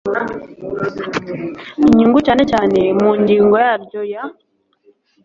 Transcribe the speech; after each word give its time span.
inyungu 1.87 2.19
cyane 2.27 2.43
cyane 2.51 2.79
mu 2.99 3.09
ngingo 3.21 3.55
yaryo 3.65 4.01
ya 4.11 4.23